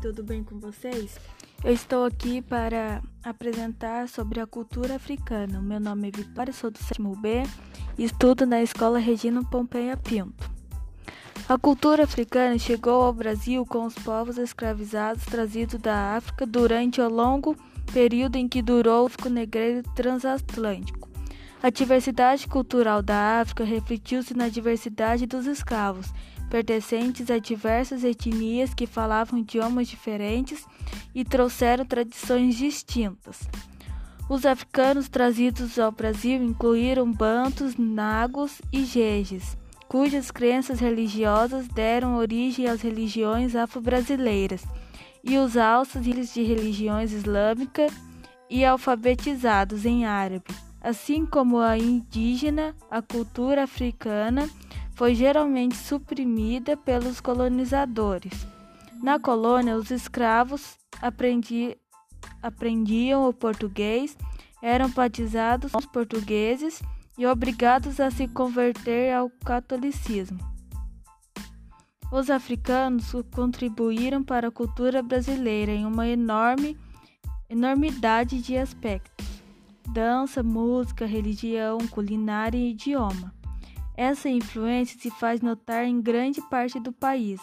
tudo 0.00 0.22
bem 0.22 0.44
com 0.44 0.60
vocês? 0.60 1.18
Eu 1.64 1.72
estou 1.72 2.04
aqui 2.04 2.40
para 2.40 3.02
apresentar 3.24 4.08
sobre 4.08 4.38
a 4.38 4.46
cultura 4.46 4.94
africana. 4.94 5.60
Meu 5.60 5.80
nome 5.80 6.08
é 6.08 6.10
Vitória, 6.10 6.52
sou 6.52 6.70
do 6.70 6.78
sétimo 6.78 7.16
B 7.16 7.42
e 7.98 8.04
estudo 8.04 8.46
na 8.46 8.62
Escola 8.62 9.00
Regina 9.00 9.42
Pompeia 9.44 9.96
Pinto. 9.96 10.48
A 11.48 11.58
cultura 11.58 12.04
africana 12.04 12.56
chegou 12.56 13.02
ao 13.02 13.12
Brasil 13.12 13.66
com 13.66 13.84
os 13.84 13.94
povos 13.94 14.38
escravizados 14.38 15.24
trazidos 15.24 15.80
da 15.80 16.16
África 16.16 16.46
durante 16.46 17.00
o 17.00 17.08
longo 17.08 17.56
período 17.92 18.36
em 18.36 18.48
que 18.48 18.62
durou 18.62 19.10
o 19.24 19.28
negreiro 19.28 19.82
transatlântico. 19.94 21.13
A 21.64 21.70
diversidade 21.70 22.46
cultural 22.46 23.00
da 23.00 23.40
África 23.40 23.64
refletiu-se 23.64 24.36
na 24.36 24.50
diversidade 24.50 25.24
dos 25.24 25.46
escravos 25.46 26.12
pertencentes 26.50 27.30
a 27.30 27.38
diversas 27.38 28.04
etnias 28.04 28.74
que 28.74 28.86
falavam 28.86 29.38
idiomas 29.38 29.88
diferentes 29.88 30.66
e 31.14 31.24
trouxeram 31.24 31.86
tradições 31.86 32.54
distintas. 32.54 33.48
Os 34.28 34.44
africanos 34.44 35.08
trazidos 35.08 35.78
ao 35.78 35.90
Brasil 35.90 36.42
incluíram 36.42 37.10
bantos, 37.10 37.78
nagos 37.78 38.60
e 38.70 38.84
jejes, 38.84 39.56
cujas 39.88 40.30
crenças 40.30 40.80
religiosas 40.80 41.66
deram 41.68 42.16
origem 42.16 42.66
às 42.66 42.82
religiões 42.82 43.56
afro-brasileiras, 43.56 44.62
e 45.24 45.38
os 45.38 45.56
alças 45.56 46.04
de 46.04 46.42
religiões 46.42 47.10
islâmica 47.10 47.86
e 48.50 48.66
alfabetizados 48.66 49.86
em 49.86 50.04
árabe, 50.04 50.44
assim 50.84 51.24
como 51.24 51.58
a 51.58 51.78
indígena, 51.78 52.76
a 52.90 53.00
cultura 53.00 53.64
africana 53.64 54.48
foi 54.94 55.14
geralmente 55.14 55.74
suprimida 55.74 56.76
pelos 56.76 57.20
colonizadores. 57.20 58.46
Na 59.02 59.18
colônia, 59.18 59.76
os 59.76 59.90
escravos 59.90 60.76
aprendi, 61.00 61.76
aprendiam 62.42 63.26
o 63.26 63.32
português, 63.32 64.16
eram 64.62 64.90
batizados 64.90 65.72
portugueses 65.90 66.82
e 67.16 67.26
obrigados 67.26 67.98
a 67.98 68.10
se 68.10 68.28
converter 68.28 69.14
ao 69.14 69.30
catolicismo. 69.44 70.38
Os 72.12 72.28
africanos 72.28 73.12
contribuíram 73.34 74.22
para 74.22 74.48
a 74.48 74.52
cultura 74.52 75.02
brasileira 75.02 75.72
em 75.72 75.86
uma 75.86 76.06
enorme 76.06 76.76
enormidade 77.48 78.40
de 78.40 78.56
aspectos: 78.56 79.23
dança, 79.90 80.42
música, 80.42 81.06
religião, 81.06 81.78
culinária 81.88 82.58
e 82.58 82.70
idioma. 82.70 83.34
Essa 83.96 84.28
influência 84.28 84.98
se 84.98 85.10
faz 85.10 85.40
notar 85.40 85.84
em 85.84 86.00
grande 86.00 86.40
parte 86.48 86.80
do 86.80 86.92
país, 86.92 87.40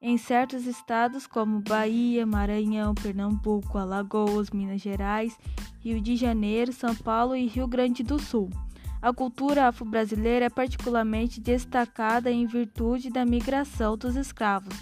em 0.00 0.16
certos 0.16 0.64
estados 0.66 1.26
como 1.26 1.60
Bahia, 1.60 2.24
Maranhão, 2.24 2.94
Pernambuco, 2.94 3.78
Alagoas, 3.78 4.50
Minas 4.50 4.80
Gerais, 4.80 5.36
Rio 5.80 6.00
de 6.00 6.16
Janeiro, 6.16 6.72
São 6.72 6.94
Paulo 6.94 7.34
e 7.34 7.46
Rio 7.46 7.66
Grande 7.66 8.02
do 8.02 8.18
Sul. 8.18 8.48
A 9.02 9.12
cultura 9.12 9.68
afro-brasileira 9.68 10.46
é 10.46 10.50
particularmente 10.50 11.40
destacada 11.40 12.30
em 12.30 12.46
virtude 12.46 13.10
da 13.10 13.24
migração 13.24 13.96
dos 13.96 14.16
escravos. 14.16 14.74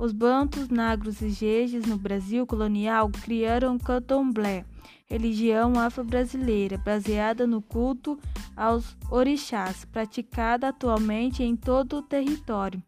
Os 0.00 0.12
bantos, 0.12 0.70
nagros 0.70 1.20
e 1.20 1.28
jejes 1.28 1.84
no 1.84 1.98
Brasil 1.98 2.46
colonial 2.46 3.10
criaram 3.10 3.76
o 3.76 3.78
candomblé, 3.78 4.64
religião 5.04 5.78
afro-brasileira 5.78 6.78
baseada 6.78 7.46
no 7.46 7.60
culto 7.60 8.18
aos 8.56 8.96
orixás, 9.10 9.84
praticada 9.84 10.68
atualmente 10.68 11.42
em 11.42 11.54
todo 11.54 11.98
o 11.98 12.02
território. 12.02 12.82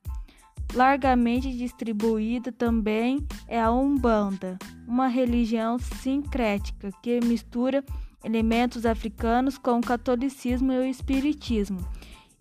Largamente 0.73 1.55
distribuída 1.55 2.51
também 2.51 3.27
é 3.47 3.61
a 3.61 3.71
Umbanda, 3.71 4.59
uma 4.89 5.07
religião 5.07 5.79
sincrética 5.79 6.91
que 7.03 7.21
mistura 7.21 7.85
elementos 8.25 8.87
africanos 8.87 9.59
com 9.59 9.81
o 9.81 9.83
catolicismo 9.83 10.73
e 10.73 10.79
o 10.79 10.85
espiritismo, 10.85 11.87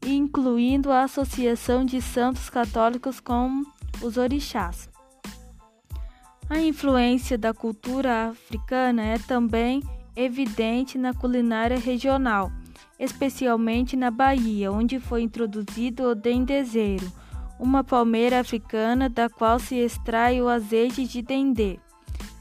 incluindo 0.01 0.93
a 0.93 1.03
associação 1.03 1.83
de 1.83 2.01
santos 2.01 2.49
católicos 2.49 3.19
com 3.19 3.65
os 4.01 4.17
orixás. 4.17 4.89
A 6.49 6.59
influência 6.59 7.37
da 7.37 7.53
cultura 7.53 8.29
africana 8.29 9.03
é 9.03 9.17
também 9.17 9.81
evidente 10.15 10.97
na 10.97 11.13
culinária 11.13 11.79
regional, 11.79 12.51
especialmente 12.99 13.95
na 13.95 14.11
Bahia, 14.11 14.71
onde 14.71 14.99
foi 14.99 15.21
introduzido 15.21 16.03
o 16.03 16.15
dendezeiro, 16.15 17.09
uma 17.59 17.83
palmeira 17.83 18.39
africana 18.39 19.07
da 19.07 19.29
qual 19.29 19.59
se 19.59 19.75
extrai 19.75 20.41
o 20.41 20.49
azeite 20.49 21.05
de 21.05 21.21
dendê. 21.21 21.79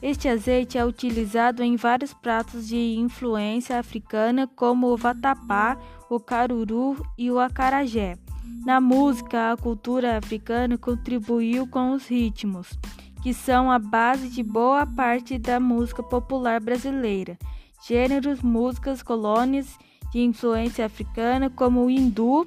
Este 0.02 0.28
azeite 0.28 0.78
é 0.78 0.84
utilizado 0.84 1.62
em 1.62 1.76
vários 1.76 2.14
pratos 2.14 2.66
de 2.66 2.96
influência 2.96 3.78
africana, 3.78 4.48
como 4.56 4.88
o 4.88 4.96
vatapá, 4.96 5.78
o 6.08 6.18
caruru 6.18 6.96
e 7.18 7.30
o 7.30 7.38
acarajé. 7.38 8.16
Na 8.64 8.80
música, 8.80 9.52
a 9.52 9.56
cultura 9.56 10.16
africana 10.16 10.76
contribuiu 10.76 11.66
com 11.66 11.92
os 11.92 12.06
ritmos 12.06 12.78
que 13.22 13.34
são 13.34 13.70
a 13.70 13.78
base 13.78 14.30
de 14.30 14.42
boa 14.42 14.86
parte 14.86 15.38
da 15.38 15.60
música 15.60 16.02
popular 16.02 16.60
brasileira. 16.60 17.38
Gêneros, 17.86 18.40
músicas, 18.42 19.02
colônias 19.02 19.78
de 20.10 20.20
influência 20.20 20.86
africana, 20.86 21.50
como 21.50 21.84
o 21.84 21.90
hindu, 21.90 22.46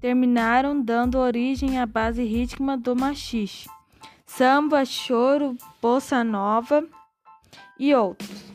terminaram 0.00 0.82
dando 0.82 1.18
origem 1.18 1.78
à 1.78 1.86
base 1.86 2.22
rítmica 2.24 2.76
do 2.76 2.94
machixe, 2.94 3.68
samba, 4.26 4.84
choro, 4.84 5.56
bossa 5.80 6.22
nova 6.22 6.86
e 7.78 7.94
outros 7.94 8.50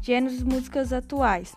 gêneros 0.00 0.42
músicas 0.42 0.92
atuais. 0.92 1.54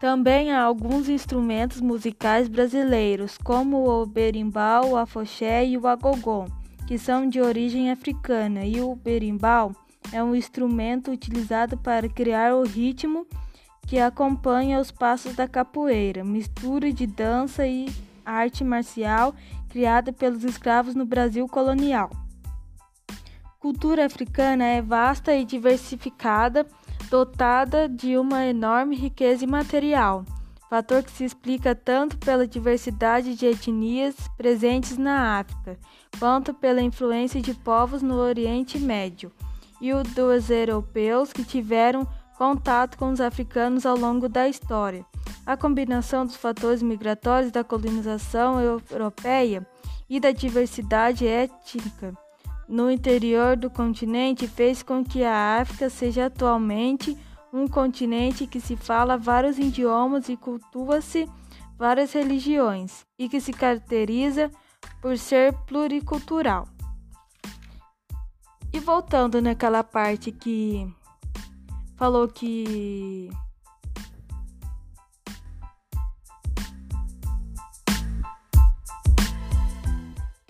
Também 0.00 0.50
há 0.50 0.62
alguns 0.62 1.08
instrumentos 1.08 1.80
musicais 1.80 2.48
brasileiros, 2.48 3.38
como 3.38 3.88
o 3.88 4.06
berimbau, 4.06 4.90
o 4.92 4.96
afoxé 4.96 5.64
e 5.64 5.76
o 5.78 5.86
agogô 5.86 6.46
que 6.90 6.98
são 6.98 7.28
de 7.28 7.40
origem 7.40 7.88
africana, 7.92 8.66
e 8.66 8.80
o 8.80 8.96
berimbau 8.96 9.72
é 10.10 10.20
um 10.24 10.34
instrumento 10.34 11.12
utilizado 11.12 11.78
para 11.78 12.08
criar 12.08 12.52
o 12.52 12.64
ritmo 12.64 13.28
que 13.86 14.00
acompanha 14.00 14.80
os 14.80 14.90
passos 14.90 15.36
da 15.36 15.46
capoeira, 15.46 16.24
mistura 16.24 16.92
de 16.92 17.06
dança 17.06 17.64
e 17.64 17.88
arte 18.26 18.64
marcial 18.64 19.32
criada 19.68 20.12
pelos 20.12 20.42
escravos 20.42 20.96
no 20.96 21.06
Brasil 21.06 21.46
colonial. 21.46 22.10
Cultura 23.60 24.06
africana 24.06 24.64
é 24.64 24.82
vasta 24.82 25.32
e 25.36 25.44
diversificada, 25.44 26.66
dotada 27.10 27.88
de 27.88 28.16
uma 28.16 28.46
enorme 28.46 28.96
riqueza 28.96 29.44
imaterial 29.44 30.24
fator 30.70 31.02
que 31.02 31.10
se 31.10 31.24
explica 31.24 31.74
tanto 31.74 32.16
pela 32.16 32.46
diversidade 32.46 33.34
de 33.34 33.44
etnias 33.44 34.14
presentes 34.36 34.96
na 34.96 35.40
África, 35.40 35.76
quanto 36.16 36.54
pela 36.54 36.80
influência 36.80 37.42
de 37.42 37.52
povos 37.52 38.02
no 38.02 38.14
Oriente 38.14 38.78
Médio 38.78 39.32
e 39.80 39.92
o 39.92 40.04
dos 40.04 40.48
europeus 40.48 41.32
que 41.32 41.42
tiveram 41.42 42.06
contato 42.38 42.96
com 42.96 43.10
os 43.10 43.20
africanos 43.20 43.84
ao 43.84 43.96
longo 43.96 44.28
da 44.28 44.48
história. 44.48 45.04
A 45.44 45.56
combinação 45.56 46.24
dos 46.24 46.36
fatores 46.36 46.82
migratórios 46.82 47.50
da 47.50 47.64
colonização 47.64 48.60
europeia 48.60 49.66
e 50.08 50.20
da 50.20 50.30
diversidade 50.30 51.26
étnica 51.26 52.16
no 52.70 52.88
interior 52.88 53.56
do 53.56 53.68
continente 53.68 54.46
fez 54.46 54.80
com 54.80 55.04
que 55.04 55.24
a 55.24 55.60
África 55.60 55.90
seja 55.90 56.26
atualmente 56.26 57.18
um 57.52 57.66
continente 57.66 58.46
que 58.46 58.60
se 58.60 58.76
fala 58.76 59.18
vários 59.18 59.58
idiomas 59.58 60.28
e 60.28 60.36
cultua-se 60.36 61.28
várias 61.76 62.12
religiões 62.12 63.04
e 63.18 63.28
que 63.28 63.40
se 63.40 63.52
caracteriza 63.52 64.52
por 65.02 65.18
ser 65.18 65.52
pluricultural. 65.66 66.68
E 68.72 68.78
voltando 68.78 69.42
naquela 69.42 69.82
parte 69.82 70.30
que 70.30 70.86
falou 71.96 72.28
que 72.28 73.30